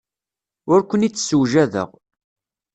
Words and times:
Ur 0.73 0.79
ken-id-ssewjadeɣ. 0.89 1.89